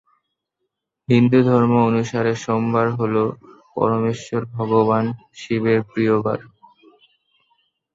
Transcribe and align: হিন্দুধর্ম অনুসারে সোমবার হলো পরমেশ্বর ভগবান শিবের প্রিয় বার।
হিন্দুধর্ম 1.09 1.73
অনুসারে 1.89 2.33
সোমবার 2.43 2.87
হলো 2.99 3.23
পরমেশ্বর 3.75 4.41
ভগবান 4.55 5.05
শিবের 5.35 5.79
প্রিয় 5.89 6.15
বার। 6.25 6.39